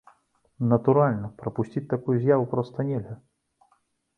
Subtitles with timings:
[0.71, 3.15] Натуральна, прапусціць такую з'яву проста нельга!